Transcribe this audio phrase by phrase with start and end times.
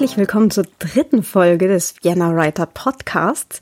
[0.00, 3.60] herzlich willkommen zur dritten Folge des Vienna Writer Podcasts.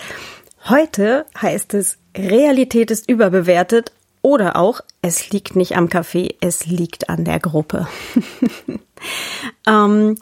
[0.68, 3.90] Heute heißt es Realität ist überbewertet
[4.22, 7.88] oder auch es liegt nicht am Kaffee, es liegt an der Gruppe.
[9.66, 10.14] ähm,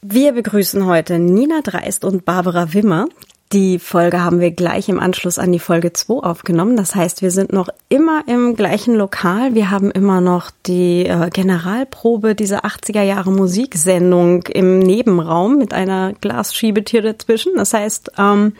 [0.00, 3.06] wir begrüßen heute Nina Dreist und Barbara Wimmer.
[3.52, 6.74] Die Folge haben wir gleich im Anschluss an die Folge 2 aufgenommen.
[6.74, 9.54] Das heißt, wir sind noch immer im gleichen Lokal.
[9.54, 16.14] Wir haben immer noch die äh, Generalprobe dieser 80er Jahre Musiksendung im Nebenraum mit einer
[16.14, 17.52] Glasschiebetür dazwischen.
[17.56, 18.54] Das heißt, ähm,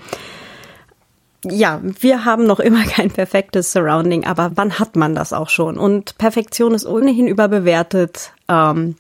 [1.45, 5.78] ja, wir haben noch immer kein perfektes Surrounding, aber wann hat man das auch schon?
[5.78, 8.33] Und Perfektion ist ohnehin überbewertet.
[8.47, 8.97] Ähm,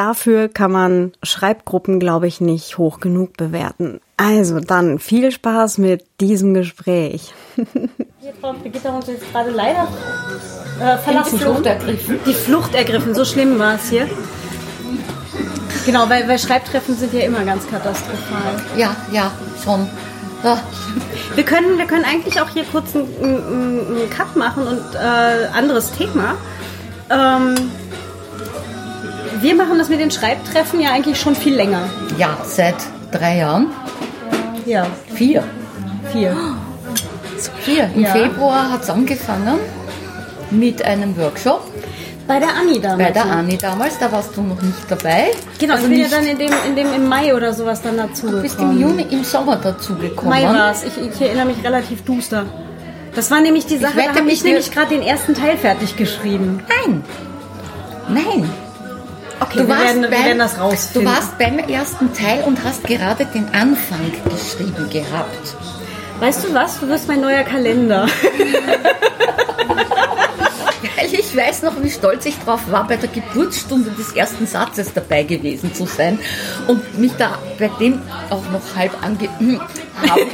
[0.00, 4.00] dafür kann man Schreibgruppen, glaube ich, nicht hoch genug bewerten.
[4.16, 7.34] Also dann viel Spaß mit diesem Gespräch.
[7.56, 9.88] Hier, Frau Brigitte uns jetzt gerade leider
[10.80, 11.38] äh, verlassen.
[11.38, 12.18] Die Flucht ergriffen.
[12.26, 14.08] Die Flucht ergriffen, so schlimm war es hier.
[15.86, 18.62] Genau, weil, weil Schreibtreffen sind ja immer ganz katastrophal.
[18.76, 19.30] Ja, ja,
[19.62, 19.88] schon.
[20.42, 20.62] Ja.
[21.34, 25.92] Wir können, wir können eigentlich auch hier kurz einen, einen Cut machen und äh, anderes
[25.92, 26.36] Thema.
[27.10, 27.54] Ähm,
[29.40, 31.82] wir machen das mit den Schreibtreffen ja eigentlich schon viel länger.
[32.18, 32.76] Ja, seit
[33.12, 33.68] drei Jahren.
[34.66, 35.42] Ja, Vier.
[36.12, 36.36] vier.
[37.60, 37.90] Vier.
[37.94, 38.10] Im Ja.
[38.10, 39.58] Februar hat es angefangen
[40.50, 41.62] mit einem Workshop
[42.26, 42.98] Bei der Anni damals.
[43.02, 43.98] bei der Anni damals.
[43.98, 45.28] Da warst du noch nicht dabei.
[45.58, 47.96] Genau, also ich bin ja dann in dem, in dem im Mai oder sowas dann
[47.96, 50.28] dazu Du bist im Juni, im Sommer dazu gekommen.
[50.28, 50.84] Mai war es.
[50.84, 52.44] Ich, ich erinnere mich relativ duster.
[53.14, 55.96] Das war nämlich die Sache, wette da habe ich nämlich gerade den ersten Teil fertig
[55.96, 56.62] geschrieben.
[56.68, 57.02] Nein.
[58.08, 58.50] Nein.
[59.40, 61.10] Okay, wir, werden, wir werden das Du rausfinden.
[61.10, 65.56] warst beim ersten Teil und hast gerade den Anfang geschrieben gehabt.
[66.20, 66.78] Weißt du was?
[66.78, 68.06] Du wirst mein neuer Kalender.
[70.96, 74.92] Weil ich weiß noch, wie stolz ich drauf war, bei der Geburtsstunde des ersten Satzes
[74.92, 76.18] dabei gewesen zu sein
[76.68, 79.30] und mich da bei dem auch noch halb ange...
[80.06, 80.30] haben.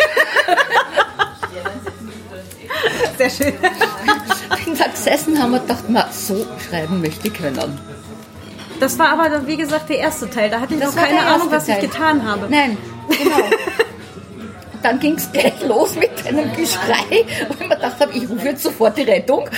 [3.17, 3.55] Sehr schön.
[4.67, 7.79] bin da gesessen, haben wir gedacht, ma, so schreiben möchte ich können.
[8.81, 10.51] Das war aber, dann, wie gesagt, der erste Teil.
[10.51, 12.09] Da hatte ich Das noch keine Ahnung, was erste ich Teil.
[12.19, 12.47] getan habe.
[12.51, 12.77] Nein,
[13.09, 13.37] genau.
[14.83, 18.45] Dann ging es gleich los mit einem Geschrei, wo ich mir gedacht habe, ich rufe
[18.47, 19.49] jetzt sofort die Rettung.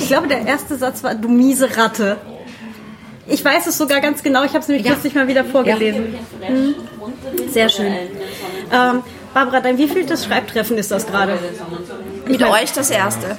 [0.00, 2.16] Ich glaube, der erste Satz war, du miese Ratte.
[3.26, 4.42] Ich weiß es sogar ganz genau.
[4.44, 4.92] Ich habe es nämlich Ja.
[4.92, 6.14] kürzlich mal wieder vorgelesen.
[6.46, 6.74] Mhm.
[7.48, 7.94] Sehr schön.
[8.72, 9.02] Ähm,
[9.32, 11.38] Barbara, dein wievieltes Schreibtreffen ist das gerade?
[12.26, 13.36] Mit euch das erste.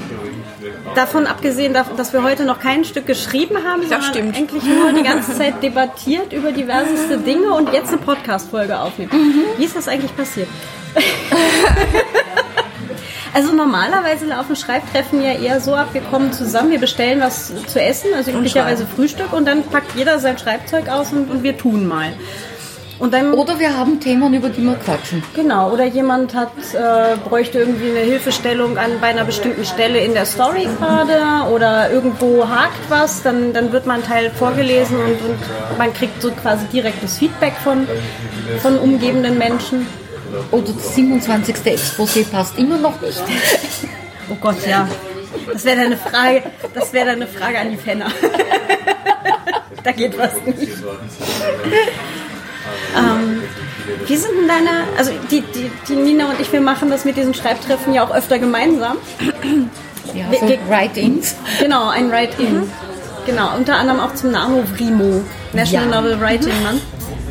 [0.96, 4.38] Davon abgesehen, dass wir heute noch kein Stück geschrieben haben, sondern stimmt.
[4.38, 9.12] eigentlich nur die ganze Zeit debattiert über diverseste Dinge und jetzt eine Podcast-Folge aufnehmen.
[9.58, 10.48] Wie ist das eigentlich passiert?
[13.34, 17.82] Also normalerweise laufen Schreibtreffen ja eher so ab, wir kommen zusammen, wir bestellen was zu
[17.82, 21.86] essen, also üblicherweise Frühstück und dann packt jeder sein Schreibzeug aus und, und wir tun
[21.86, 22.14] mal.
[23.00, 25.22] Dann Oder wir haben Themen, über die wir quatschen.
[25.36, 30.14] Genau, oder jemand hat, äh, bräuchte irgendwie eine Hilfestellung an bei einer bestimmten Stelle in
[30.14, 35.78] der Story gerade oder irgendwo hakt was, dann, dann wird man Teil vorgelesen und, und
[35.78, 37.88] man kriegt so quasi direktes Feedback von,
[38.62, 39.88] von umgebenden Menschen.
[40.52, 41.56] Oder das 27.
[41.66, 43.24] Exposé passt immer noch nicht.
[44.28, 44.88] Oh Gott, ja.
[45.54, 46.42] Das wäre deine Frage,
[46.74, 48.08] das wäre deine Frage an die Fenner.
[49.84, 50.72] da geht was nicht.
[52.96, 53.42] Ähm,
[54.08, 57.18] wie sind denn deine, also die, die, die Nina und ich, wir machen das mit
[57.18, 58.98] diesen Schreibtreffen ja auch öfter gemeinsam.
[60.14, 61.36] Ja, Wir- so Write-ins.
[61.60, 62.72] Genau, ein Write-In.
[63.26, 65.24] Genau, unter anderem auch zum Nano Vrimo,
[65.54, 66.02] National Ja.
[66.02, 66.82] Novel Writing Month.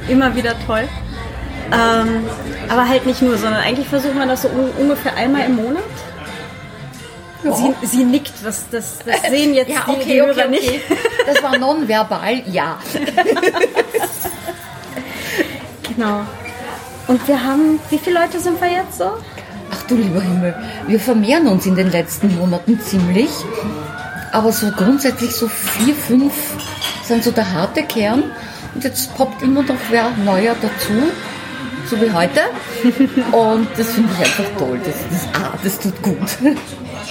[0.09, 0.89] Immer wieder toll.
[1.73, 2.25] Ähm,
[2.69, 5.83] aber halt nicht nur, sondern eigentlich versuchen wir das so un ungefähr einmal im Monat.
[7.43, 10.69] Sie, sie nickt, das, das, das sehen jetzt Ja, okay, die okay, Hörer nicht.
[10.69, 10.81] okay.
[11.27, 12.79] Das war nonverbal, ja.
[15.97, 16.21] Genau.
[17.07, 19.13] Und wir haben, wie viele Leute sind wir jetzt so?
[19.71, 20.55] Ach du lieber Himmel,
[20.87, 23.31] wir vermehren uns in den letzten Monaten ziemlich.
[24.33, 26.33] Aber so grundsätzlich so vier, fünf
[27.05, 28.25] sind so der harte Kern.
[28.75, 30.93] Und jetzt poppt immer noch wer neuer dazu,
[31.89, 32.41] so wie heute.
[33.31, 34.81] Und das finde ich einfach toll.
[34.85, 36.17] Das, das, ah, das tut gut.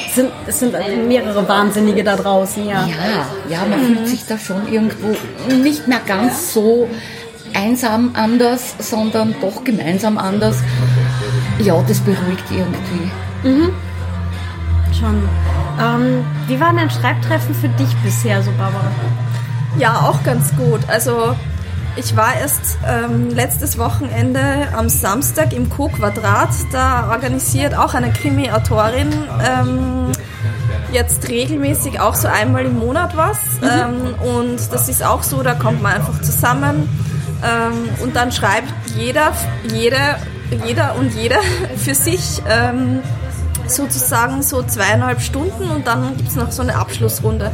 [0.07, 0.74] Es sind, es sind
[1.07, 2.85] mehrere Wahnsinnige da draußen, ja.
[2.88, 5.15] Ja, ja, man fühlt sich da schon irgendwo
[5.47, 6.89] nicht mehr ganz so
[7.54, 10.58] einsam anders, sondern doch gemeinsam anders.
[11.60, 13.12] Ja, das beruhigt irgendwie.
[15.00, 15.28] Schon.
[15.80, 18.92] Ähm, wie waren denn Schreibtreffen für dich bisher so, Barbara?
[19.78, 20.82] Ja, auch ganz gut.
[20.88, 21.36] Also
[21.96, 26.50] ich war erst ähm, letztes Wochenende am Samstag im Co-Quadrat.
[26.72, 29.12] Da organisiert auch eine Krimi-Autorin
[29.48, 30.12] ähm,
[30.92, 33.38] jetzt regelmäßig auch so einmal im Monat was.
[33.62, 33.68] Mhm.
[33.72, 36.88] Ähm, und das ist auch so, da kommt man einfach zusammen
[37.44, 39.34] ähm, und dann schreibt jeder,
[39.74, 40.18] jeder,
[40.66, 41.40] jeder und jeder
[41.78, 43.00] für sich ähm,
[43.68, 47.51] sozusagen so zweieinhalb Stunden und dann gibt es noch so eine Abschlussrunde.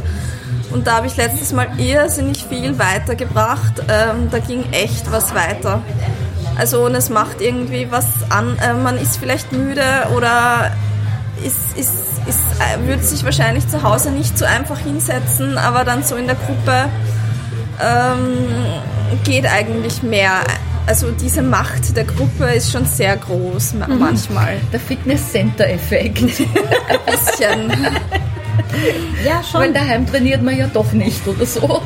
[0.70, 3.82] Und da habe ich letztes Mal irrsinnig viel weitergebracht.
[3.88, 5.82] Ähm, da ging echt was weiter.
[6.56, 8.56] Also und es macht irgendwie was an.
[8.58, 9.82] Äh, man ist vielleicht müde
[10.16, 10.70] oder
[11.44, 11.94] ist, ist,
[12.28, 16.26] ist, äh, würde sich wahrscheinlich zu Hause nicht so einfach hinsetzen, aber dann so in
[16.26, 16.84] der Gruppe
[17.82, 18.46] ähm,
[19.24, 20.40] geht eigentlich mehr.
[20.86, 23.98] Also diese Macht der Gruppe ist schon sehr groß mhm.
[23.98, 24.56] manchmal.
[24.72, 26.18] Der Fitness-Center-Effekt.
[26.22, 27.70] Ein bisschen.
[29.24, 29.60] ja, schon.
[29.60, 31.82] Weil daheim trainiert man ja doch nicht oder so.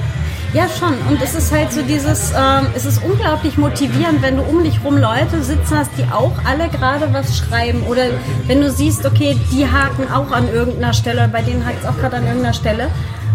[0.55, 0.94] Ja, schon.
[1.11, 4.79] Und es ist halt so dieses, ähm, es ist unglaublich motivierend, wenn du um dich
[4.85, 7.82] rum Leute sitzen hast, die auch alle gerade was schreiben.
[7.88, 8.03] Oder
[8.47, 11.97] wenn du siehst, okay, die haken auch an irgendeiner Stelle, bei denen hakt es auch
[11.99, 12.87] gerade an irgendeiner Stelle.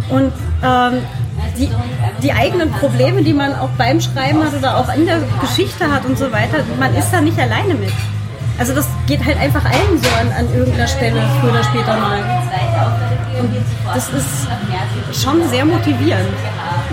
[0.07, 0.31] Und
[0.63, 1.01] ähm,
[1.59, 1.69] die,
[2.23, 6.05] die eigenen Probleme, die man auch beim Schreiben hat oder auch in der Geschichte hat
[6.05, 7.91] und so weiter, man ist da nicht alleine mit.
[8.57, 12.19] Also das geht halt einfach allen so an, an irgendeiner Stelle, früher oder später mal.
[13.39, 13.55] Und
[13.93, 16.27] das ist schon sehr motivierend.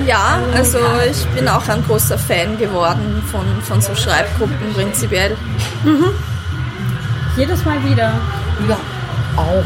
[0.06, 0.78] Ja, also
[1.10, 5.36] ich bin auch ein großer Fan geworden von, von so Schreibgruppen prinzipiell.
[5.84, 6.10] Mhm.
[7.36, 8.12] Jedes Mal wieder.
[8.68, 8.76] Ja,
[9.36, 9.64] auch.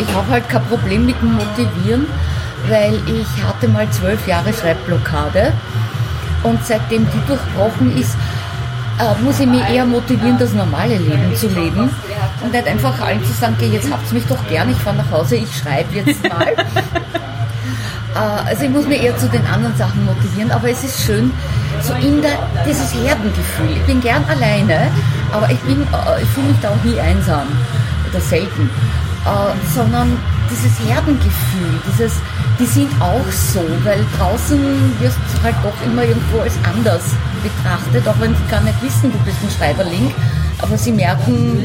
[0.00, 2.06] Ich habe halt kein Problem mit dem Motivieren,
[2.68, 5.52] weil ich hatte mal zwölf Jahre Schreibblockade
[6.42, 8.16] und seitdem die durchbrochen ist,
[8.98, 11.90] äh, muss ich mich eher motivieren, das normale Leben zu leben
[12.42, 15.10] und nicht einfach allen zu sagen, jetzt habt ihr mich doch gern, ich fahre nach
[15.10, 16.46] Hause, ich schreibe jetzt mal.
[18.14, 21.32] äh, also ich muss mich eher zu den anderen Sachen motivieren, aber es ist schön,
[21.80, 23.70] so in der, dieses Herdengefühl.
[23.76, 24.88] Ich bin gern alleine,
[25.32, 27.46] aber ich, äh, ich fühle mich da auch nie einsam
[28.10, 28.68] oder selten,
[29.72, 30.18] sondern
[30.50, 32.14] dieses Herdengefühl, dieses,
[32.62, 34.56] die sind auch so, weil draußen
[35.00, 37.02] wirst du halt doch immer irgendwo als anders
[37.42, 40.14] betrachtet, auch wenn sie gar nicht wissen, du bist ein Schreiberling,
[40.58, 41.58] aber sie merken,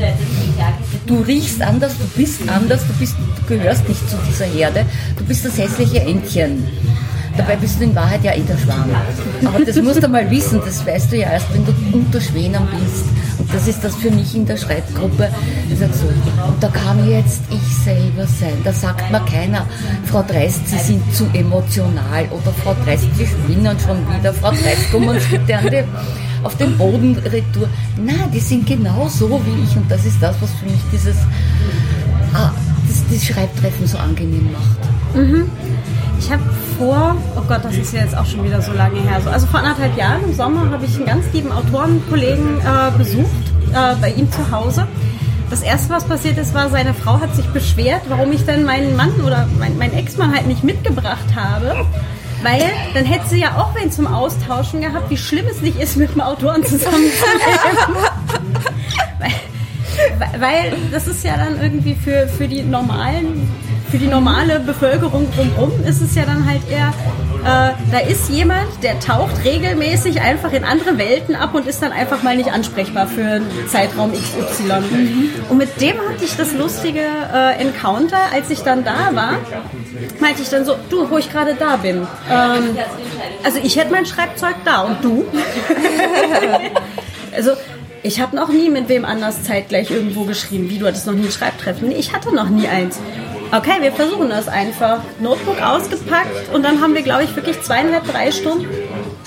[1.06, 4.86] du riechst anders, du bist anders, du, bist, du gehörst nicht zu dieser Herde,
[5.18, 6.68] du bist das hässliche Entchen.
[7.38, 8.90] Dabei bist du in Wahrheit ja eh der Schwan.
[9.46, 12.64] Aber das musst du mal wissen, das weißt du ja erst, wenn du unter Schwänen
[12.72, 13.06] bist.
[13.38, 15.30] Und das ist das für mich in der Schreibgruppe.
[15.70, 18.58] Ich sag so, und da kann jetzt ich selber sein.
[18.64, 19.66] Da sagt mir keiner,
[20.06, 22.26] Frau Dreist, Sie sind zu emotional.
[22.32, 24.34] Oder Frau Dreist, Sie spinnen schon wieder.
[24.34, 25.84] Frau Dreist, kommen Sie bitte an die,
[26.44, 27.70] auf den Boden retour.
[27.98, 29.78] Nein, die sind genau so wie ich.
[29.78, 31.18] Und das ist das, was für mich dieses,
[32.34, 32.52] ah,
[32.88, 35.16] das, das Schreibtreffen so angenehm macht.
[35.16, 35.50] Mhm.
[36.20, 36.42] Ich habe
[36.78, 39.20] vor, oh Gott, das ist ja jetzt auch schon wieder so lange her.
[39.22, 43.26] So, also vor anderthalb Jahren im Sommer habe ich einen ganz lieben Autorenkollegen äh, besucht
[43.74, 44.88] äh, bei ihm zu Hause.
[45.50, 48.96] Das erste, was passiert ist, war, seine Frau hat sich beschwert, warum ich dann meinen
[48.96, 51.86] Mann oder mein, meinen Ex-Mann halt nicht mitgebracht habe.
[52.44, 55.98] Weil dann hätte sie ja auch wen zum Austauschen gehabt, wie schlimm es nicht ist,
[55.98, 57.12] mit einem Autoren zusammenzuleben.
[60.20, 63.50] weil, weil das ist ja dann irgendwie für, für die normalen
[63.90, 66.94] für die normale Bevölkerung drumherum ist es ja dann halt eher,
[67.44, 71.92] äh, da ist jemand, der taucht regelmäßig einfach in andere Welten ab und ist dann
[71.92, 74.64] einfach mal nicht ansprechbar für einen Zeitraum XY.
[74.92, 75.30] Mhm.
[75.50, 79.38] Und mit dem hatte ich das lustige äh, Encounter, als ich dann da war,
[80.20, 82.08] meinte ich dann so, du, wo ich gerade da bin.
[82.30, 82.78] Ähm,
[83.44, 85.26] also ich hätte mein Schreibzeug da und du?
[87.36, 87.52] also
[88.04, 90.70] ich habe noch nie mit wem anders zeitgleich irgendwo geschrieben.
[90.70, 91.90] Wie, du hattest noch nie ein Schreibtreffen?
[91.90, 93.00] Nee, ich hatte noch nie eins.
[93.52, 95.00] Okay, wir versuchen das einfach.
[95.20, 98.68] Notebook ausgepackt und dann haben wir, glaube ich, wirklich zweieinhalb, drei Stunden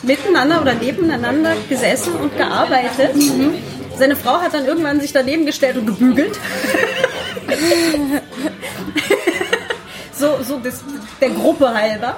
[0.02, 3.16] miteinander oder nebeneinander gesessen und gearbeitet.
[3.16, 3.54] Mhm.
[3.96, 6.38] Seine Frau hat dann irgendwann sich daneben gestellt und gebügelt.
[10.14, 10.82] so so das,
[11.20, 12.16] der Gruppe halber.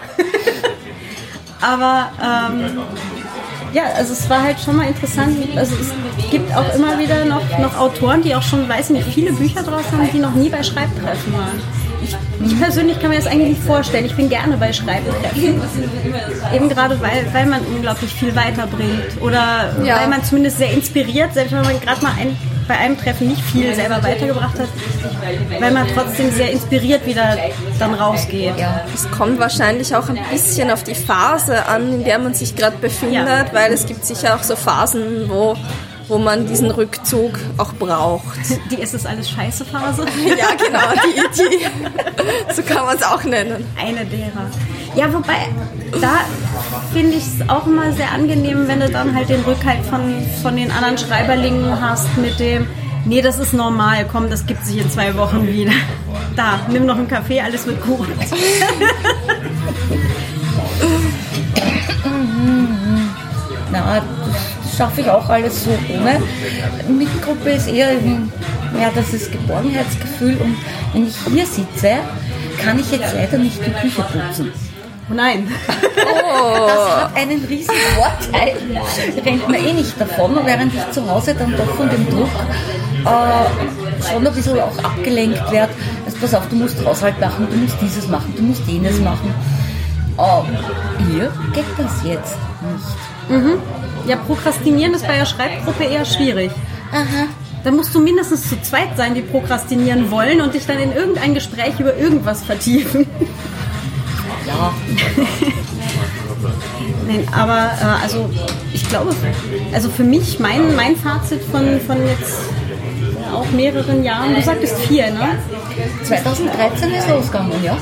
[1.61, 2.81] Aber ähm,
[3.73, 5.39] ja, also es war halt schon mal interessant.
[5.57, 9.33] Also es gibt auch immer wieder noch, noch Autoren, die auch schon, weiß nicht, viele
[9.33, 11.82] Bücher draus haben, die noch nie bei Schreibtreffen waren.
[12.03, 12.17] Ich,
[12.47, 14.05] ich, persönlich kann mir das eigentlich nicht vorstellen.
[14.05, 15.61] Ich bin gerne bei Schreibtreffen.
[16.55, 19.21] Eben gerade, weil, weil man unglaublich viel weiterbringt.
[19.21, 20.01] Oder ja.
[20.01, 22.37] weil man zumindest sehr inspiriert, selbst wenn man gerade mal ein,
[22.69, 24.69] bei einem Treffen nicht viel selber weitergebracht hat,
[25.61, 27.37] weil man trotzdem sehr inspiriert wieder
[27.79, 28.59] dann rausgeht.
[28.59, 28.85] Ja.
[28.95, 32.77] Es kommt wahrscheinlich auch ein bisschen auf die Phase an, in der man sich gerade
[32.79, 33.53] befindet, ja.
[33.53, 35.57] weil es gibt sicher auch so Phasen, wo
[36.13, 38.39] wo man diesen Rückzug auch braucht.
[38.71, 40.05] Die ist es alles scheiße Phase?
[40.27, 43.65] ja, genau, die, die so kann man es auch nennen.
[43.81, 44.51] Eine derer.
[44.95, 45.49] Ja, wobei,
[46.03, 46.21] da
[46.93, 50.55] finde ich es auch immer sehr angenehm, wenn du dann halt den Rückhalt von, von
[50.55, 52.67] den anderen Schreiberlingen hast mit dem,
[53.05, 54.07] Nee, das ist normal.
[54.11, 55.73] Komm, das gibt sich in zwei Wochen wieder.
[56.37, 58.07] Da, nimm noch einen Kaffee, alles wird gut.
[63.73, 64.03] Na,
[64.77, 66.21] schaffe ich auch alles so ohne.
[66.89, 70.57] Mitgruppe ist eher, ja, das ist Geborgenheitsgefühl und
[70.93, 71.99] wenn ich hier sitze,
[72.63, 74.53] kann ich jetzt leider nicht die Küche putzen.
[75.11, 75.49] Oh nein.
[75.95, 78.57] Das hat einen riesen Vorteil.
[79.25, 82.29] Rennt man eh nicht davon, während ich zu Hause dann doch von dem Druck
[83.05, 85.73] äh, schon ein bisschen auch abgelenkt werde.
[86.05, 89.35] Also pass auf, du musst Haushalt machen, du musst dieses machen, du musst jenes machen.
[90.19, 93.22] Äh, hier geht das jetzt nicht.
[94.07, 96.51] Ja, Prokrastinieren ist bei der Schreibgruppe eher schwierig.
[96.91, 97.29] Aha.
[97.65, 101.35] Da musst du mindestens zu zweit sein, die prokrastinieren wollen und dich dann in irgendein
[101.35, 103.07] Gespräch über irgendwas vertiefen.
[104.47, 104.75] Ja,
[107.07, 108.29] Nein, aber äh, also
[108.73, 109.15] ich glaube,
[109.73, 112.41] also für mich, mein, mein Fazit von, von jetzt
[113.21, 115.39] ja, auch mehreren Jahren, du sagtest vier, ne?
[116.05, 117.77] 2013 ist losgegangen, ja.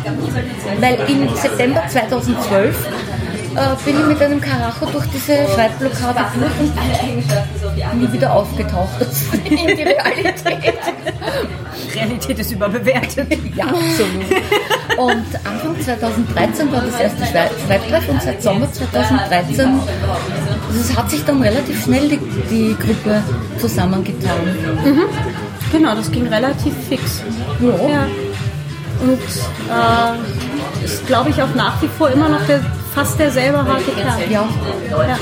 [0.80, 2.76] Weil im September 2012
[3.56, 6.60] äh, bin ich mit einem Karacho durch diese Schreibblockade durch
[7.92, 8.88] und nie wieder aufgetaucht
[9.44, 10.74] in die Realität.
[11.94, 13.26] Realität ist überbewertet.
[13.56, 14.24] Ja, absolut.
[14.98, 21.10] Und Anfang 2013 war das erste Schrei- Schreibtreff und seit Sommer 2013, also es hat
[21.10, 22.18] sich dann relativ schnell die,
[22.50, 23.22] die Gruppe
[23.58, 24.38] zusammengetan.
[25.72, 27.22] Genau, das ging relativ fix.
[27.60, 27.88] Ja.
[27.88, 28.06] Ja.
[29.02, 32.60] Und äh, ist, glaube ich, auch nach wie vor immer noch der,
[32.94, 34.18] fast derselbe harte Kern.
[34.30, 34.48] Ja,
[34.90, 35.18] Ja.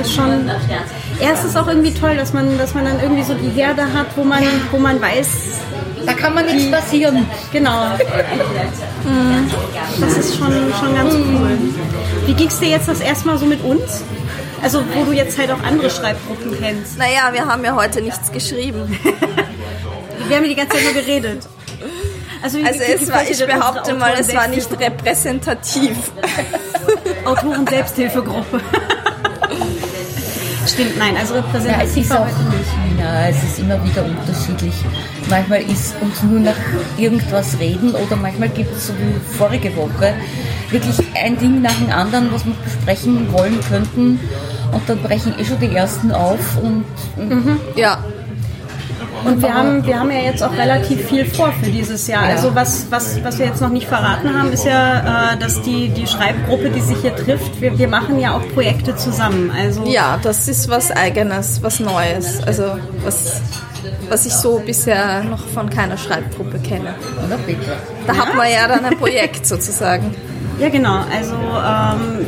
[0.00, 0.46] Ist schon.
[1.20, 3.82] Ja, es ist auch irgendwie toll, dass man, dass man dann irgendwie so die Herde
[3.82, 5.28] hat, wo man, wo man weiß,
[6.04, 7.26] da kann man nichts passieren.
[7.52, 7.86] genau.
[9.04, 9.50] Mhm.
[10.00, 11.58] Das ist schon, schon ganz cool.
[12.26, 14.02] Wie ging es dir jetzt das erste Mal so mit uns?
[14.62, 16.98] Also, wo du jetzt halt auch andere Schreibgruppen kennst.
[16.98, 18.98] Naja, wir haben ja heute nichts geschrieben.
[20.28, 21.46] Wir haben ja die ganze Zeit nur geredet.
[22.46, 25.96] Also, Also es war, ich behaupte mal, es war nicht repräsentativ.
[27.24, 28.60] Autoren-Selbsthilfegruppe.
[30.66, 33.00] Stimmt, nein, also Ja, es repräsentativ ist war auch, nicht.
[33.00, 34.74] ja, es ist immer wieder unterschiedlich.
[35.28, 36.54] Manchmal ist uns nur nach
[36.98, 40.14] irgendwas reden oder manchmal gibt es so wie vorige Woche
[40.70, 44.20] wirklich ein Ding nach dem anderen, was wir besprechen wollen könnten
[44.72, 46.84] und dann brechen eh schon die ersten auf und
[47.76, 47.98] Ja,
[49.24, 52.24] Und wir haben, wir haben ja jetzt auch relativ viel vor für dieses Jahr.
[52.24, 55.88] Also was, was, was wir jetzt noch nicht verraten haben, ist ja, äh, dass die,
[55.88, 59.50] die Schreibgruppe, die sich hier trifft, wir, wir machen ja auch Projekte zusammen.
[59.50, 62.42] Also ja, das ist was Eigenes, was Neues.
[62.46, 63.40] Also was,
[64.08, 66.94] was ich so bisher noch von keiner Schreibgruppe kenne.
[68.06, 70.14] Da hat man ja dann ein Projekt sozusagen.
[70.58, 71.00] Ja, genau.
[71.14, 72.26] Also ähm,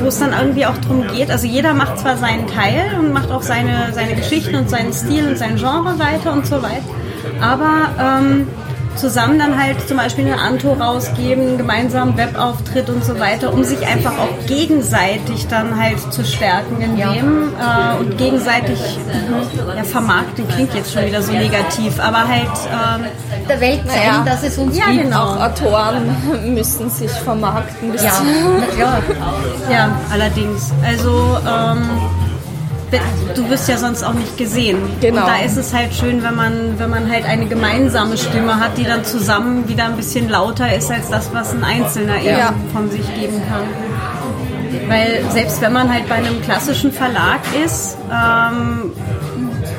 [0.00, 1.30] wo, es dann irgendwie auch drum geht.
[1.30, 5.28] Also jeder macht zwar seinen Teil und macht auch seine, seine Geschichten und seinen Stil
[5.28, 6.82] und sein Genre weiter und so weiter.
[7.40, 8.48] Aber ähm,
[9.00, 13.86] zusammen dann halt zum Beispiel eine Anto rausgeben, gemeinsam Webauftritt und so weiter, um sich
[13.86, 17.12] einfach auch gegenseitig dann halt zu stärken in Ja.
[17.12, 18.78] dem äh, und gegenseitig
[19.76, 23.04] ja, vermarkten klingt jetzt schon wieder so negativ, aber halt ähm,
[23.48, 24.22] Der Welt zeigen, Naja.
[24.26, 25.04] dass es uns Ja, gibt.
[25.04, 25.20] genau.
[25.22, 26.14] Auch Autoren
[26.54, 27.92] müssen sich vermarkten.
[27.94, 28.10] Ja,
[28.76, 29.02] klar.
[29.70, 30.72] Ja, allerdings.
[30.86, 31.88] Also ähm,
[33.34, 34.78] du wirst ja sonst auch nicht gesehen.
[35.00, 35.20] Genau.
[35.22, 38.76] Und da ist es halt schön, wenn man, wenn man halt eine gemeinsame Stimme hat,
[38.78, 42.54] die dann zusammen wieder ein bisschen lauter ist als das, was ein Einzelner eben Ja.
[42.72, 43.62] von sich geben kann.
[44.88, 48.92] Weil selbst wenn man halt bei einem klassischen Verlag ist, ähm,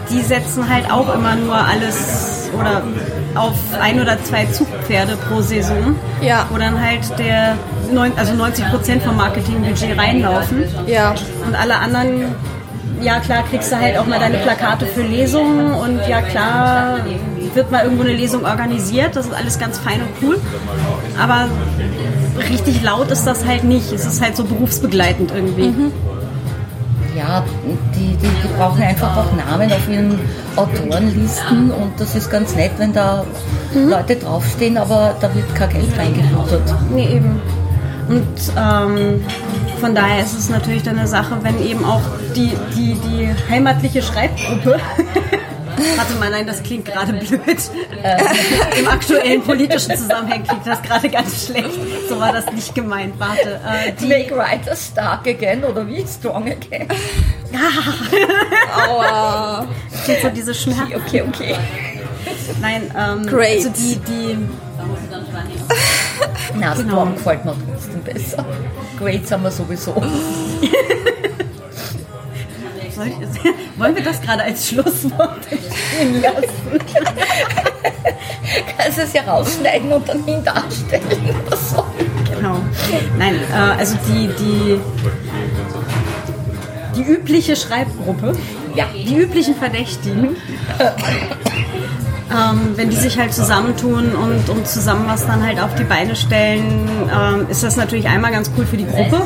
[0.09, 2.81] die setzen halt auch immer nur alles oder
[3.35, 6.45] auf ein oder zwei Zugpferde pro Saison, Ja.
[6.49, 7.55] wo dann halt der
[7.93, 11.13] neun, also 90 Prozent vom Marketingbudget reinlaufen Ja,
[11.45, 12.35] und alle anderen,
[13.01, 16.97] ja klar, kriegst du halt auch mal deine Plakate für Lesungen und ja klar
[17.53, 20.39] wird mal irgendwo eine Lesung organisiert, das ist alles ganz fein und cool,
[21.19, 21.49] aber
[22.49, 25.73] richtig laut ist das halt nicht, es ist halt so berufsbegleitend irgendwie.
[27.17, 27.43] Ja,
[27.93, 30.17] die, die, die brauchen einfach auch Namen auf ihren
[30.55, 33.25] Autorenlisten und das ist ganz nett, wenn da
[33.75, 36.73] Leute draufstehen, aber da wird kein Geld reingebuttert.
[36.93, 37.41] Nee, eben.
[38.07, 38.23] Und
[38.57, 39.23] ähm,
[39.81, 42.03] von daher ist es natürlich dann eine Sache, wenn eben auch
[42.35, 44.79] die, die, die heimatliche Schreibgruppe.
[45.97, 47.41] Warte mal, nein, das klingt gerade blöd.
[48.03, 51.79] Äh, Im aktuellen politischen Zusammenhang klingt das gerade ganz schlecht.
[52.07, 53.19] So war das nicht gemeint.
[53.19, 53.59] Warte.
[53.65, 56.87] Äh, die, Make writers stark again oder wie strong again?
[58.87, 59.65] aua.
[60.03, 60.89] klingt so diese Schmerz.
[60.93, 61.55] Okay, okay.
[62.61, 63.65] Nein, ähm, Great.
[63.65, 64.37] also die, die,
[66.59, 66.89] Na, Genau.
[66.91, 68.45] strong gefällt mir trotzdem besser.
[68.99, 69.95] Great haben wir sowieso.
[73.77, 76.79] wollen wir das gerade als Schlusswort stehen lassen?
[78.77, 81.83] Kannst du es ja rausschneiden und dann hin darstellen oder so.
[82.35, 82.57] Genau.
[83.17, 84.79] Nein, äh, also die, die,
[86.95, 88.33] die übliche Schreibgruppe,
[88.75, 88.85] Ja.
[88.93, 90.35] die üblichen Verdächtigen,
[92.31, 96.15] ähm, wenn die sich halt zusammentun und, und zusammen was dann halt auf die Beine
[96.15, 99.21] stellen, ähm, ist das natürlich einmal ganz cool für die Gruppe,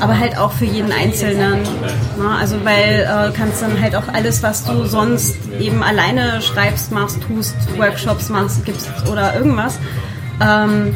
[0.00, 1.62] aber halt auch für jeden Einzelnen.
[1.62, 2.28] Ne?
[2.40, 7.18] Also weil äh, kannst dann halt auch alles, was du sonst eben alleine schreibst, machst,
[7.26, 9.78] tust, Workshops machst, gibst oder irgendwas,
[10.40, 10.94] ähm,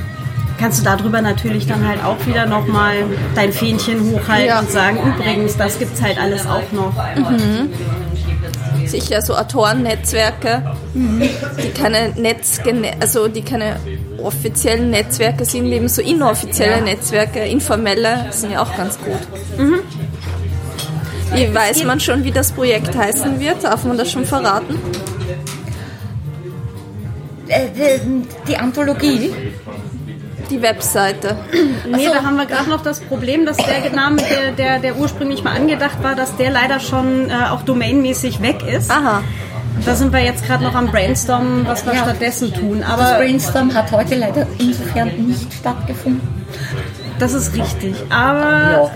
[0.59, 2.95] kannst du darüber natürlich dann halt auch wieder nochmal
[3.35, 4.61] dein Fähnchen hochhalten Ja.
[4.61, 6.95] und sagen, übrigens, das gibt's halt alles auch noch.
[8.89, 12.61] Sicher so Autorennetzwerke, die keine Netz,
[13.01, 13.77] also die keine
[14.23, 19.21] offiziellen Netzwerke sind, eben so inoffizielle Netzwerke, informelle, sind ja auch ganz gut.
[21.35, 23.65] Wie weiß man schon, wie das Projekt heißen wird?
[23.65, 24.79] Darf man das schon verraten?
[27.49, 29.33] Äh, die, die Anthologie.
[30.51, 31.37] Die Webseite.
[31.91, 35.43] Nee, da haben wir gerade noch das Problem, dass der Name, der, der, der ursprünglich
[35.43, 38.91] mal angedacht war, dass der leider schon äh, auch domainmäßig weg ist.
[38.91, 39.23] Aha.
[39.85, 42.03] Da sind wir jetzt gerade noch am Brainstormen, was wir Ja.
[42.03, 42.81] stattdessen tun.
[42.81, 46.21] Das Aber Brainstorm hat heute leider insofern nicht stattgefunden.
[47.19, 47.95] das ist richtig.
[48.09, 48.91] Aber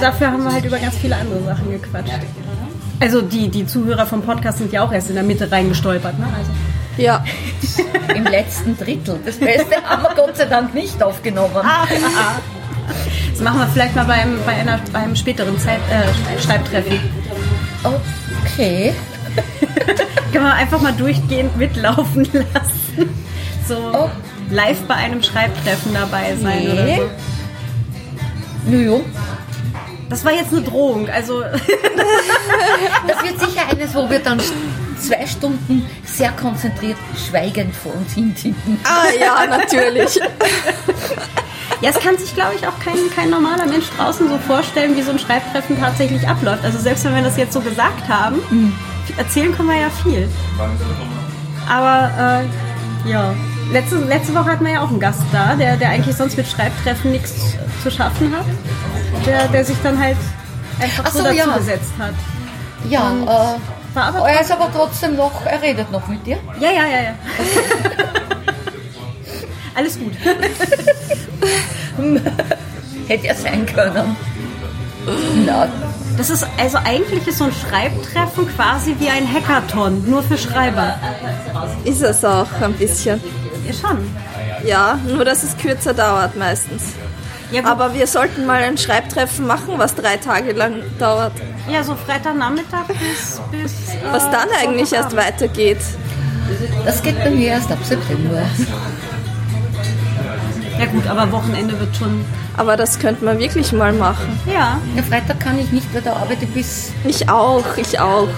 [0.00, 2.12] dafür haben wir halt über ganz viele andere Sachen gequatscht.
[3.00, 6.18] Also die, die Zuhörer vom Podcast sind ja auch erst in der Mitte reingestolpert.
[6.18, 6.26] Ne?
[6.36, 6.50] Also,
[6.96, 7.24] Ja.
[8.14, 9.20] Im letzten Drittel.
[9.24, 11.54] Das Beste haben wir Gott sei Dank nicht aufgenommen.
[11.54, 16.98] das machen wir vielleicht mal beim, bei einer, beim späteren Zeit, äh, Schreibtreffen.
[18.44, 18.94] Okay.
[20.32, 23.10] Können wir einfach mal durchgehend mitlaufen lassen.
[23.68, 24.10] So Oh.
[24.50, 26.72] live bei einem Schreibtreffen dabei sein Nee.
[26.72, 27.10] oder so.
[28.68, 29.00] Nö,
[30.08, 31.08] Das war jetzt eine Drohung.
[31.08, 31.42] Also
[33.06, 34.40] das wird sicher eines, wo wir dann
[34.98, 36.96] zwei Stunden sehr konzentriert
[37.28, 38.78] schweigend vor uns hintippen.
[38.84, 40.16] Ah ja, natürlich.
[41.80, 45.02] ja, es kann sich, glaube ich, auch kein, kein normaler Mensch draußen so vorstellen, wie
[45.02, 46.64] so ein Schreibtreffen tatsächlich abläuft.
[46.64, 48.40] Also selbst wenn wir das jetzt so gesagt haben,
[49.16, 50.28] erzählen können wir ja viel.
[51.68, 52.44] Aber
[53.04, 53.34] äh, ja,
[53.72, 56.46] letzte, letzte Woche hatten wir ja auch einen Gast da, der, der eigentlich sonst mit
[56.46, 58.46] Schreibtreffen nichts zu schaffen hat.
[59.26, 60.16] Der, der sich dann halt
[60.80, 61.56] einfach Ach so, so, dazu ja.
[61.56, 62.14] gesetzt hat.
[62.88, 66.38] Ja, äh, War aber er ist aber trotzdem noch, er redet noch mit dir.
[66.60, 67.14] Ja, ja, ja, ja.
[69.74, 70.12] Alles gut.
[73.08, 74.16] Hätte er sein können.
[75.46, 75.68] Na,
[76.16, 80.98] Das ist also eigentlich ist so ein Schreibtreffen quasi wie ein Hackathon, nur für Schreiber.
[81.84, 83.20] Ist es auch ein bisschen.
[83.66, 83.98] Ja, schon.
[84.64, 86.82] Ja, nur dass es kürzer dauert meistens.
[87.52, 87.64] Ja.
[87.64, 91.32] Aber wir sollten mal ein Schreibtreffen machen, was drei Tage lang dauert.
[91.70, 93.72] ja, so Freitagnachmittag bis bis.
[93.94, 95.78] Äh, Was dann eigentlich erst weitergeht.
[96.84, 98.42] das geht bei mir erst ab September.
[100.78, 102.24] Ja gut, aber Wochenende wird schon.
[102.56, 104.38] Aber das könnte man wirklich mal machen.
[104.46, 104.78] Ja.
[104.94, 106.92] Ja, Freitag kann ich nicht, weil da arbeite ich bis.
[107.04, 108.28] Ich auch, ich auch.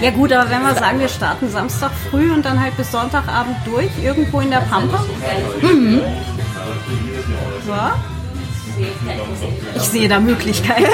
[0.00, 3.56] Ja gut, aber wenn wir sagen, wir starten Samstag früh und dann halt bis Sonntagabend
[3.66, 5.04] durch, irgendwo in der Pampa.
[5.60, 6.00] Mhm.
[7.68, 7.94] Ja.
[9.76, 10.84] Ich sehe da Möglichkeiten.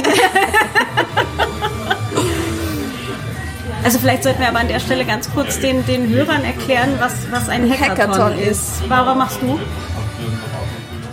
[3.84, 7.14] Also vielleicht sollten wir aber an der Stelle ganz kurz den, den Hörern erklären, was,
[7.30, 8.86] was ein Hackathon, Hackathon ist.
[8.86, 9.58] Barbara, machst du?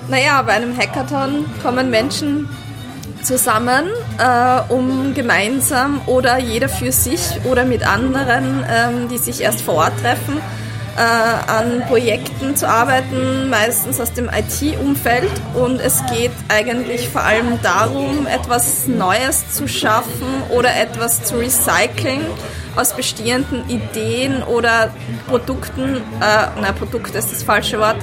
[0.10, 2.50] Naja, bei einem Hackathon kommen Menschen
[3.22, 3.86] zusammen,
[4.18, 9.76] äh, um gemeinsam oder jeder für sich oder mit anderen, ähm, die sich erst vor
[9.76, 10.42] Ort treffen,
[10.96, 15.32] äh, an Projekten zu arbeiten, meistens aus dem IT-Umfeld.
[15.54, 22.22] Und es geht eigentlich vor allem darum, etwas Neues zu schaffen oder etwas zu recyceln
[22.76, 24.94] aus bestehenden Ideen oder
[25.28, 27.98] Produkten, äh, nein, Produkte ist das falsche Wort,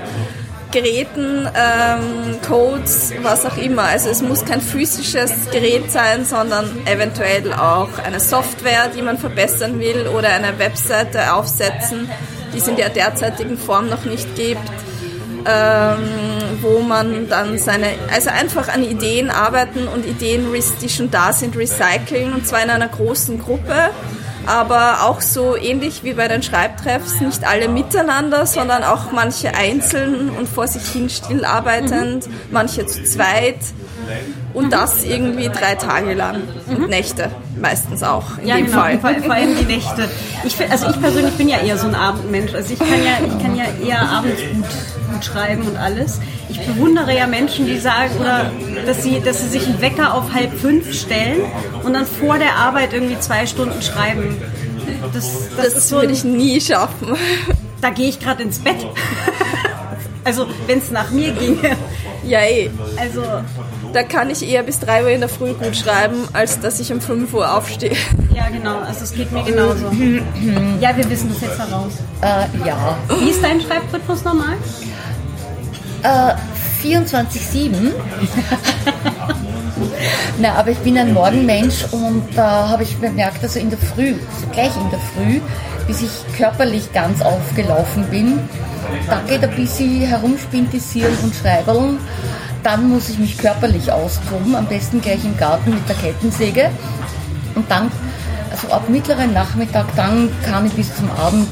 [0.70, 3.82] Geräten, ähm, Codes, was auch immer.
[3.82, 9.78] Also es muss kein physisches Gerät sein, sondern eventuell auch eine Software, die man verbessern
[9.78, 12.10] will oder eine Webseite aufsetzen,
[12.52, 14.60] die es in der derzeitigen Form noch nicht gibt.
[15.44, 15.98] Ähm,
[16.60, 20.46] wo man dann seine, also einfach an Ideen arbeiten und Ideen,
[20.80, 23.90] die schon da sind, recyceln und zwar in einer großen Gruppe
[24.46, 30.30] aber auch so ähnlich wie bei den Schreibtreffs, nicht alle miteinander, sondern auch manche einzeln
[30.30, 33.58] und vor sich hin still arbeitend, manche zu zweit
[34.54, 38.78] und das irgendwie drei Tage lang und Nächte meistens auch in Ja, dem genau.
[38.78, 38.98] Fall.
[38.98, 40.08] Vor, vor allem die Nächte.
[40.44, 42.52] Ich, also ich persönlich bin ja eher so ein Abendmensch.
[42.54, 46.20] Also ich kann ja, ich kann ja eher abends gut, gut schreiben und alles.
[46.48, 48.50] Ich bewundere ja Menschen, die sagen, oder
[48.84, 51.40] dass sie, dass sie sich einen Wecker auf halb fünf stellen
[51.82, 54.36] und dann vor der Arbeit irgendwie zwei Stunden schreiben.
[55.12, 57.16] Das, das, das so würde ich nie schaffen.
[57.80, 58.76] Da gehe ich gerade ins Bett.
[60.24, 61.76] also wenn es nach mir ginge.
[62.22, 62.70] Ja, eh.
[62.96, 63.24] Also
[63.92, 66.92] da kann ich eher bis 3 Uhr in der Früh gut schreiben, als dass ich
[66.92, 67.96] um 5 Uhr aufstehe.
[68.34, 68.78] Ja, genau.
[68.80, 69.90] Also es geht mir genauso.
[70.80, 71.92] ja, wir wissen das jetzt heraus.
[72.22, 72.96] Äh, ja.
[73.20, 74.56] Wie ist dein Schreibrhythmus normal?
[76.02, 76.34] Äh,
[76.82, 77.92] 24-7.
[80.38, 83.78] Na, aber ich bin ein Morgenmensch und da äh, habe ich bemerkt, also in der
[83.78, 85.40] Früh, so gleich in der Früh,
[85.86, 88.40] bis ich körperlich ganz aufgelaufen bin,
[89.08, 91.98] da geht ein bisschen herumspintisieren und schreiberln.
[92.62, 96.70] Dann muss ich mich körperlich austoben, am besten gleich im Garten mit der Kettensäge.
[97.54, 97.90] Und dann,
[98.50, 101.48] also ab mittleren Nachmittag, dann kann ich bis zum Abend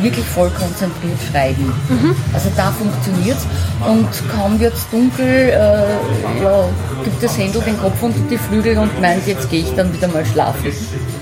[0.00, 1.72] wirklich voll konzentriert schreiben.
[1.88, 2.16] Mhm.
[2.32, 3.46] Also da funktioniert es.
[3.86, 6.68] Und kaum wird es dunkel, äh, ja,
[7.04, 10.08] gibt das Händel den Kopf unter die Flügel und meint, jetzt gehe ich dann wieder
[10.08, 10.72] mal schlafen.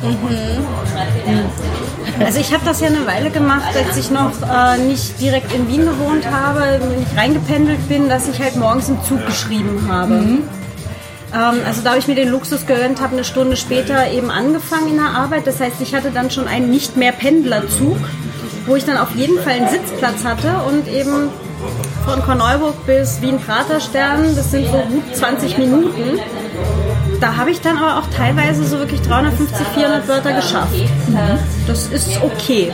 [0.02, 0.64] Mhm.
[2.24, 5.68] Also ich habe das ja eine Weile gemacht, als ich noch äh, nicht direkt in
[5.68, 10.14] Wien gewohnt habe, wenn ich reingependelt bin, dass ich halt morgens im Zug geschrieben habe.
[10.14, 10.38] Mhm.
[11.34, 14.88] Ähm, also da habe ich mir den Luxus gegönnt, habe eine Stunde später eben angefangen
[14.88, 15.46] in der Arbeit.
[15.46, 17.98] Das heißt, ich hatte dann schon einen nicht mehr Pendlerzug
[18.66, 21.30] wo ich dann auf jeden Fall einen Sitzplatz hatte und eben
[22.06, 26.18] von Korneuburg bis Wien-Praterstern, das sind so gut 20 Minuten.
[27.22, 30.74] Da habe ich dann aber auch teilweise so wirklich 350, 400 Wörter geschafft.
[31.68, 32.72] Das ist okay.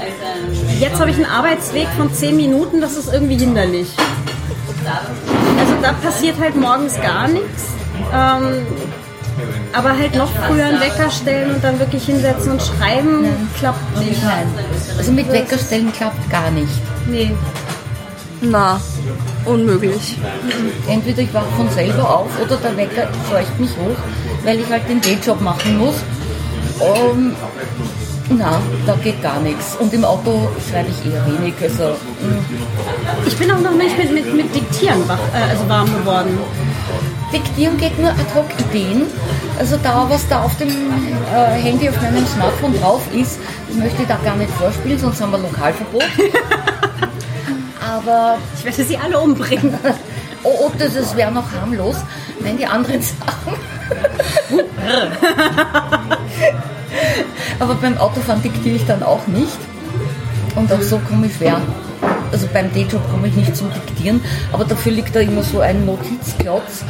[0.81, 3.89] Jetzt habe ich einen Arbeitsweg von 10 Minuten, das ist irgendwie hinderlich.
[5.59, 7.65] Also da passiert halt morgens gar nichts.
[8.11, 8.67] Ähm,
[9.75, 13.27] aber halt noch früher einen Wecker stellen und dann wirklich hinsetzen und schreiben,
[13.59, 14.25] klappt nicht.
[14.25, 14.47] Nein.
[14.97, 16.73] Also mit Wecker stellen klappt gar nicht.
[17.07, 17.35] Nee.
[18.41, 18.81] Na,
[19.49, 20.17] unmöglich.
[20.89, 23.97] Entweder ich wache von selber auf oder der Wecker scheucht mich hoch,
[24.45, 25.97] weil ich halt den Dayjob machen muss.
[26.79, 27.35] Um,
[28.31, 29.77] na, da geht gar nichts.
[29.81, 31.55] Und im Auto schreibe ich eher wenig.
[31.61, 33.27] Also, mm.
[33.27, 36.39] ich bin auch noch nicht mit, mit, mit Diktieren wach, äh, also warm geworden.
[37.33, 39.03] Diktieren geht nur ad hoc Ideen.
[39.59, 44.03] Also da, was da auf dem äh, Handy, auf meinem Smartphone drauf ist, das möchte
[44.03, 46.03] ich da gar nicht vorspielen, sonst haben wir Lokalverbot.
[47.99, 49.75] Aber ich werde sie alle umbringen.
[50.45, 51.97] oh, oh, das, das wäre noch harmlos.
[52.41, 53.55] Nein, die anderen Sachen.
[57.59, 59.59] Aber beim Autofahren diktiere ich dann auch nicht.
[60.55, 61.61] Und auch so komme ich schwer.
[62.31, 64.21] Also beim Dayjob komme ich nicht zum Diktieren,
[64.53, 66.85] aber dafür liegt da immer so ein Notizklotz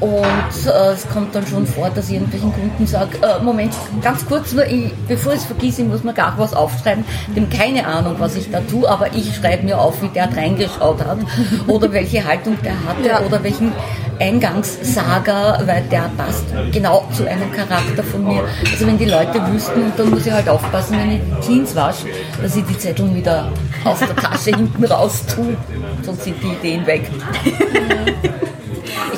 [0.00, 4.26] und äh, es kommt dann schon vor, dass ich irgendwelchen Kunden sage, äh, Moment, ganz
[4.26, 7.04] kurz nur, ich, bevor ich es vergesse, ich muss mir gar was aufschreiben.
[7.36, 11.04] Dem keine Ahnung, was ich da tue, aber ich schreibe mir auf, wie der reingeschaut
[11.04, 11.18] hat
[11.66, 13.20] oder welche Haltung der hatte ja.
[13.20, 13.72] oder welchen
[14.18, 18.42] Eingangssager, weil der passt genau zu einem Charakter von mir.
[18.70, 22.06] Also wenn die Leute wüssten, dann muss ich halt aufpassen, wenn ich die Jeans wasche,
[22.42, 23.50] dass ich die Zettel wieder
[23.84, 25.56] aus der Tasche hinten raus tue,
[26.02, 27.10] sonst sind die Ideen weg.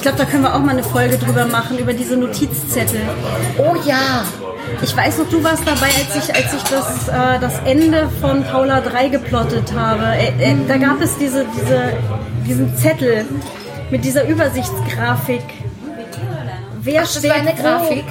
[0.03, 3.03] Ich glaube, da können wir auch mal eine Folge drüber machen, über diese Notizzettel.
[3.57, 4.25] Oh ja!
[4.83, 8.43] Ich weiß noch, du warst dabei, als ich, als ich das, äh, das Ende von
[8.43, 10.07] Paula 3 geplottet habe.
[10.07, 11.93] Äh, äh, da gab es diese, diese,
[12.45, 13.27] diesen Zettel
[13.93, 15.45] mit dieser Übersichtsgrafik.
[16.81, 18.05] Wer Ach, steht das war eine Grafik?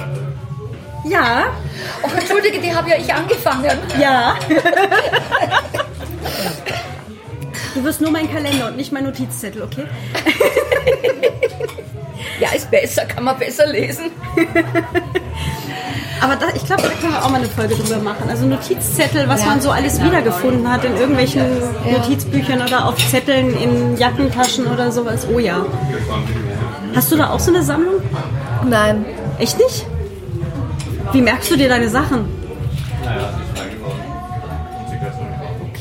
[1.04, 1.42] Ja.
[2.02, 3.70] Oh, entschuldige, die habe ja ich angefangen.
[4.00, 4.36] Ja.
[7.74, 9.86] Du wirst nur mein Kalender und nicht mein Notizzettel, okay?
[12.40, 14.10] ja, ist besser, kann man besser lesen.
[16.22, 18.30] Aber da, ich glaube, da können wir auch mal eine Folge drüber machen.
[18.30, 19.46] Also Notizzettel, was ja.
[19.46, 21.42] man so alles wiedergefunden hat in irgendwelchen
[21.84, 21.98] ja.
[21.98, 25.26] Notizbüchern oder auf Zetteln in Jackentaschen oder sowas.
[25.34, 25.66] Oh ja.
[26.94, 27.94] Hast du da auch so eine Sammlung?
[28.64, 29.04] Nein.
[29.40, 29.84] Echt nicht?
[31.10, 32.28] Wie merkst du dir deine Sachen?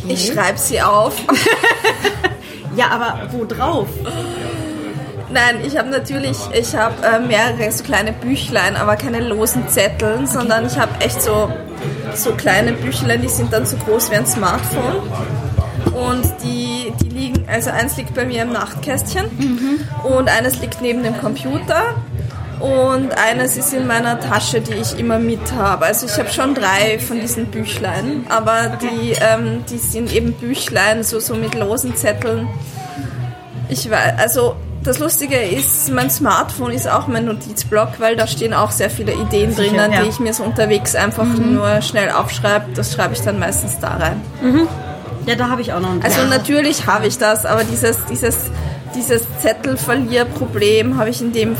[0.07, 1.13] Ich schreibe sie auf.
[2.75, 3.87] ja, aber wo drauf?
[5.33, 10.27] Nein, ich habe natürlich, ich habe äh, mehrere so kleine Büchlein, aber keine losen Zetteln,
[10.27, 11.49] sondern ich habe echt so,
[12.13, 15.01] so kleine Büchlein, die sind dann so groß wie ein Smartphone.
[15.93, 19.87] Und die, die liegen, also eins liegt bei mir im Nachtkästchen mhm.
[20.03, 21.95] und eines liegt neben dem Computer
[22.59, 25.85] und eines ist in meiner Tasche, die ich immer mit habe.
[25.85, 31.03] Also ich habe schon drei von diesen Büchlein, aber die, ähm, die sind eben Büchlein,
[31.03, 32.47] so, so mit losen Zetteln.
[33.69, 38.53] Ich weiß, also das Lustige ist, mein Smartphone ist auch mein Notizblock, weil da stehen
[38.53, 40.01] auch sehr viele Ideen Sicher, drinnen, ja.
[40.03, 41.55] die ich mir so unterwegs einfach mhm.
[41.55, 42.71] nur schnell aufschreibe.
[42.73, 44.21] Das schreibe ich dann meistens da rein.
[44.41, 44.67] Mhm.
[45.27, 48.35] Ja, da habe ich auch noch einen Also natürlich habe ich das, aber dieses, dieses
[48.95, 51.55] dieses Zettelverlierproblem habe ich in dem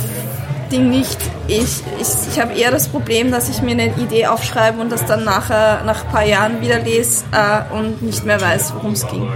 [0.71, 1.17] Ding nicht.
[1.47, 5.05] Ich, ich, ich habe eher das Problem, dass ich mir eine Idee aufschreibe und das
[5.05, 9.05] dann nachher, nach ein paar Jahren wieder lese äh, und nicht mehr weiß, worum es
[9.07, 9.27] ging.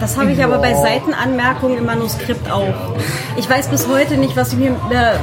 [0.00, 2.74] Das habe ich aber bei Seitenanmerkungen im Manuskript auch.
[3.36, 4.70] Ich weiß bis heute nicht, was ich mir.
[4.90, 5.16] Äh,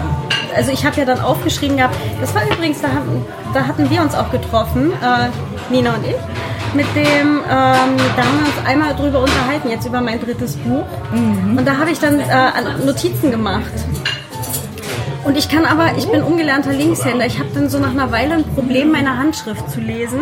[0.55, 4.01] also ich habe ja dann aufgeschrieben gehabt, das war übrigens, da hatten, da hatten wir
[4.01, 6.15] uns auch getroffen, äh, Nina und ich,
[6.73, 7.05] mit dem,
[7.37, 10.85] ähm, da haben wir uns einmal drüber unterhalten, jetzt über mein drittes Buch.
[11.11, 13.71] Und da habe ich dann äh, Notizen gemacht.
[15.23, 17.25] Und ich kann aber, ich bin ungelernter Linkshänder.
[17.25, 20.21] Ich habe dann so nach einer Weile ein Problem, meine Handschrift zu lesen.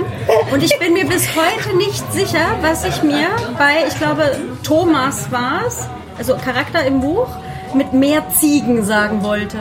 [0.52, 5.32] Und ich bin mir bis heute nicht sicher, was ich mir bei, ich glaube, Thomas
[5.32, 7.28] war es, also Charakter im Buch,
[7.74, 9.58] mit mehr Ziegen sagen wollte.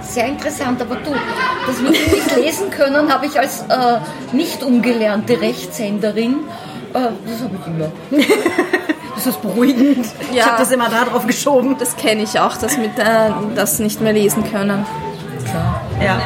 [0.00, 1.10] Sehr interessant, aber du,
[1.66, 3.98] das mit dem nicht lesen können, habe ich als äh,
[4.32, 6.36] nicht ungelernte Rechtshänderin,
[6.94, 8.24] äh, das habe ich immer.
[9.18, 10.06] Das ist beruhigend.
[10.30, 10.46] Ich Ja.
[10.46, 11.76] habe das immer da drauf geschoben.
[11.78, 14.86] Das kenne ich auch, das mit äh, das nicht mehr lesen können.
[15.50, 15.80] Klar.
[16.00, 16.20] Ja.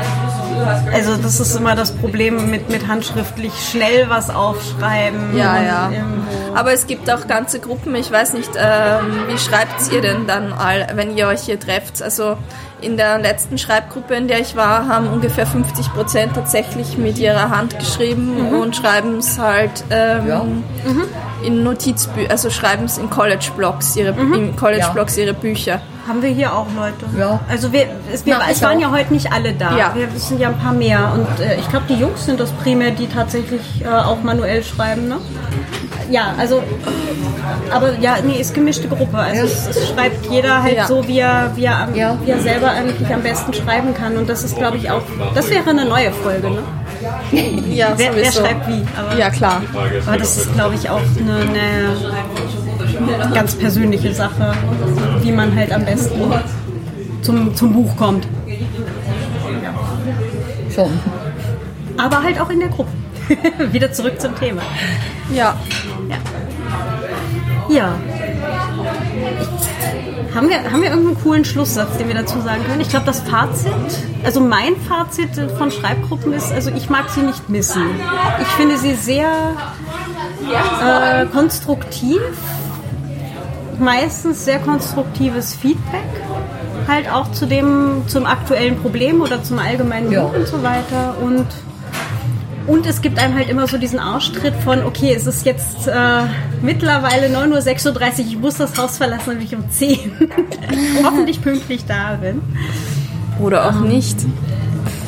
[0.93, 5.37] Also das ist immer das Problem mit, mit handschriftlich schnell was aufschreiben.
[5.37, 5.91] Ja, ja.
[5.91, 10.27] irgendwo- Aber es gibt auch ganze Gruppen, ich weiß nicht, ähm, wie schreibt ihr denn
[10.27, 12.03] dann all, wenn ihr euch hier trefft?
[12.03, 12.37] Also
[12.83, 17.49] in der letzten Schreibgruppe, in der ich war, haben ungefähr 50 Prozent tatsächlich mit ihrer
[17.51, 20.45] Hand geschrieben und schreiben es halt ähm, Ja.
[21.45, 25.81] in Notizbüchern, also schreiben es in College-Blogs, ihre, in College-Blogs ihre Bücher.
[26.09, 27.07] Haben wir hier auch Leute.
[27.17, 27.39] Ja.
[27.49, 28.83] Also wir, es, wir, Na, es waren auch.
[28.83, 29.79] ja heute nicht alle da.
[29.79, 29.93] Ja.
[29.95, 31.13] Wir sind ja ein paar mehr.
[31.15, 35.07] Und äh, ich glaube, die Jungs sind das primär, die tatsächlich äh, auch manuell schreiben.
[35.07, 35.19] Ne?
[36.13, 36.63] Ja, also,
[37.73, 39.17] aber ja, nee, ist gemischte Gruppe.
[39.17, 40.87] Also es, es schreibt jeder halt Ja.
[40.87, 42.19] so, wie er, wie, er, Ja.
[42.23, 44.19] wie er selber eigentlich am besten schreiben kann.
[44.19, 45.01] Und das ist, glaube ich, auch,
[45.35, 46.51] das wäre eine neue Folge.
[46.51, 46.59] Ne?
[47.71, 48.85] Ja, Wer, wer schreibt wie?
[48.97, 49.63] Aber, Ja, klar.
[50.07, 51.97] aber das ist, glaube ich, auch eine,
[53.17, 54.53] eine ganz persönliche Sache,
[55.23, 56.21] wie man halt am besten
[57.23, 58.27] zum, zum Buch kommt.
[60.75, 60.91] Schon.
[61.97, 62.91] Aber halt auch in der Gruppe.
[63.73, 64.63] Wieder zurück zum Thema.
[65.35, 65.57] Ja.
[67.69, 67.95] Ja.
[70.35, 72.81] Haben wir, haben wir irgendeinen coolen Schlusssatz, den wir dazu sagen können?
[72.81, 73.73] Ich glaube, das Fazit,
[74.25, 77.83] also mein Fazit von Schreibgruppen ist, also ich mag sie nicht missen.
[78.41, 79.29] Ich finde sie sehr
[80.83, 82.21] äh, konstruktiv,
[83.79, 86.01] meistens sehr konstruktives Feedback,
[86.89, 90.25] halt auch zu dem, zum aktuellen Problem oder zum allgemeinen Ja.
[90.25, 91.17] Buch und so weiter.
[91.21, 91.47] Und
[92.67, 96.23] und es gibt einem halt immer so diesen Ausstritt von, okay, es ist jetzt äh,
[96.63, 100.13] mittlerweile 9.36 Uhr, ich muss das Haus verlassen, damit ich um 10
[101.05, 102.41] hoffentlich pünktlich da bin.
[103.41, 104.19] Oder auch nicht.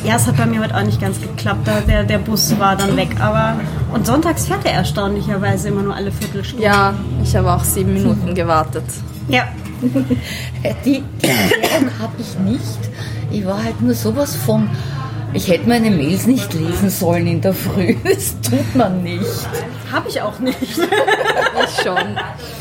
[0.05, 2.77] Ja, es hat bei mir heute auch nicht ganz geklappt, da der, der Bus war
[2.77, 3.09] dann weg.
[3.21, 3.57] Aber
[3.93, 6.65] und sonntags fährt er erstaunlicherweise immer nur alle Viertelstunde.
[6.65, 8.85] Ja, ich habe auch sieben Minuten gewartet.
[9.29, 9.49] Ja.
[10.85, 12.79] Die Erklärung habe ich nicht.
[13.31, 14.69] Ich war halt nur sowas von.
[15.35, 17.97] Ich hätte meine Mails nicht lesen sollen in der Früh.
[18.05, 19.21] Das tut man nicht.
[19.93, 20.57] Habe ich auch nicht.
[21.67, 21.97] Ich schon.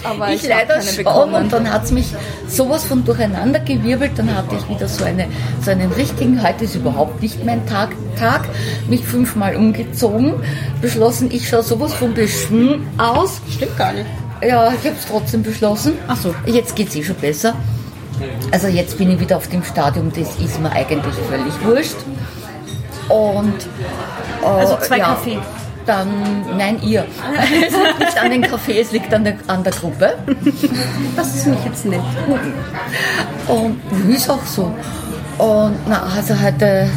[0.04, 0.98] Aber ich, Ich, leider keine schon.
[1.04, 1.34] bekommen.
[1.36, 2.14] Und dann hat es mich
[2.48, 4.12] sowas von durcheinander gewirbelt.
[4.16, 5.28] Dann hatte ich wieder so, eine,
[5.62, 8.48] so einen richtigen, heute ist überhaupt nicht mein Tag, Tag
[8.88, 10.34] mich fünfmal umgezogen,
[10.82, 13.42] beschlossen, ich schaue sowas von beschwungen aus.
[13.52, 14.06] Stimmt gar nicht.
[14.42, 15.94] Ja, ich habe es trotzdem beschlossen.
[16.08, 16.34] Ach so.
[16.46, 17.56] Jetzt geht es eh schon besser.
[18.52, 21.96] Also jetzt bin ich wieder auf dem Stadium, das ist mir eigentlich völlig wurscht.
[23.14, 23.56] Und
[24.42, 25.38] äh, Also zwei ja, Kaffee.
[25.86, 26.08] Dann,
[26.58, 27.06] nein, ihr.
[27.68, 30.18] Es liegt nicht an den Kaffee, es liegt an der, an der Gruppe.
[31.16, 32.00] Das ist mich jetzt nett.
[33.48, 34.74] Und ist auch so.
[35.38, 36.90] Und na, also heute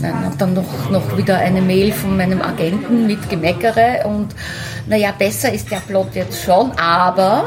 [0.00, 4.34] nein, und dann noch, noch wieder eine Mail von meinem Agenten mit Gemeckere und
[4.86, 7.44] naja, besser ist der Plot jetzt schon, aber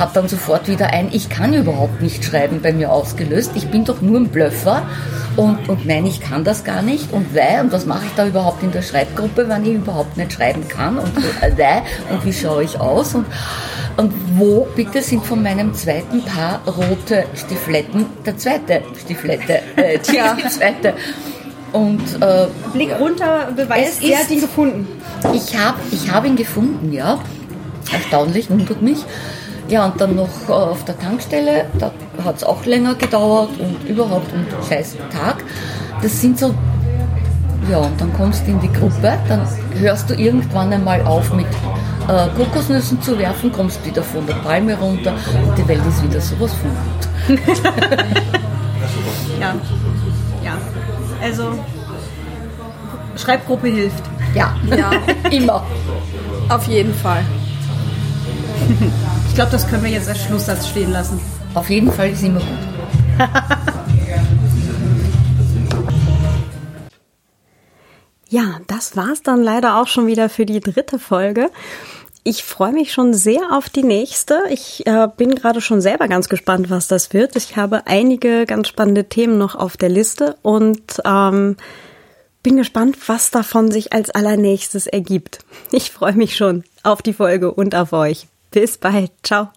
[0.00, 3.84] hat dann sofort wieder ein, ich kann überhaupt nicht schreiben bei mir ausgelöst, ich bin
[3.84, 4.82] doch nur ein Blöffer
[5.36, 8.26] und, und nein, ich kann das gar nicht und weil und was mache ich da
[8.26, 12.32] überhaupt in der Schreibgruppe, wenn ich überhaupt nicht schreiben kann und äh, weil und wie
[12.32, 13.26] schaue ich aus und
[13.96, 20.16] und wo bitte sind von meinem zweiten Paar rote Stifletten der zweite Stiflette, äh, die,
[20.16, 20.34] Ja.
[20.34, 20.94] die zweite.
[21.72, 24.88] Und äh, Blick runter beweist, er hat ihn gefunden.
[25.34, 27.20] ich habe ich hab ihn gefunden, ja.
[27.92, 28.98] Erstaunlich, wundert mich.
[29.70, 31.92] Ja, und dann noch äh, auf der Tankstelle, da
[32.24, 35.36] hat es auch länger gedauert und überhaupt und scheiß Tag.
[36.02, 36.52] Das sind so,
[37.70, 39.46] ja, und dann kommst du in die Gruppe, dann
[39.78, 41.46] hörst du irgendwann einmal auf mit
[42.08, 45.12] äh, Kokosnüssen zu werfen, kommst wieder von der Palme runter
[45.46, 46.70] und die Welt ist wieder sowas von
[47.36, 47.40] gut.
[49.40, 49.54] Ja.
[50.44, 50.52] Ja.
[51.22, 51.44] Also,
[53.16, 54.02] Schreibgruppe hilft.
[54.34, 54.90] Ja, Ja,
[55.30, 55.64] immer.
[56.50, 57.24] auf jeden Fall.
[59.40, 61.18] Ich glaube, das können wir jetzt als Schlusssatz stehen lassen.
[61.54, 62.48] Auf jeden Fall ist immer gut.
[68.28, 71.50] Ja, das war's dann leider auch schon wieder für die dritte Folge.
[72.22, 74.42] Ich freue mich schon sehr auf die nächste.
[74.50, 77.34] Ich äh, bin gerade schon selber ganz gespannt, was das wird.
[77.34, 81.56] Ich habe einige ganz spannende Themen noch auf der Liste und ähm,
[82.42, 85.38] bin gespannt, was davon sich als allernächstes ergibt.
[85.72, 88.26] Ich freue mich schon auf die Folge und auf euch.
[88.50, 89.12] Bis bald.
[89.22, 89.50] Ciao.